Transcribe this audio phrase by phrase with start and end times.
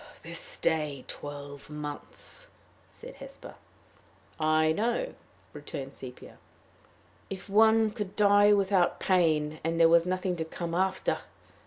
[0.23, 2.47] "This day twelve months!"
[2.87, 3.53] said Hesper.
[4.39, 5.13] "I know,"
[5.53, 6.39] returned Sepia.
[7.29, 11.19] "If one could die without pain, and there was nothing to come after!"